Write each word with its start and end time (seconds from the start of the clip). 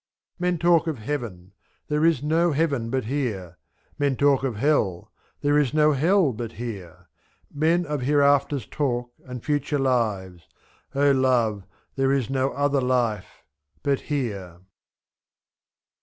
Men 0.39 0.57
talk 0.57 0.87
of 0.87 0.97
heaven,— 0.97 1.51
there 1.87 2.03
is 2.03 2.23
no 2.23 2.53
heaven 2.53 2.89
but 2.89 3.05
here; 3.05 3.59
Men 3.99 4.15
talk 4.15 4.43
of 4.43 4.55
hell,— 4.55 5.11
there 5.41 5.59
is 5.59 5.75
no 5.75 5.91
hell 5.91 6.33
but 6.33 6.53
here; 6.53 7.07
^7. 7.53 7.59
Men 7.59 7.85
of 7.85 8.01
hereafters 8.01 8.65
talk, 8.67 9.13
and 9.25 9.45
future 9.45 9.77
lives,— 9.77 10.47
O 10.95 11.11
love, 11.11 11.67
there 11.97 12.11
is 12.11 12.31
no 12.31 12.49
other 12.49 12.81
life— 12.81 13.43
but 13.83 13.99
here. 14.09 14.61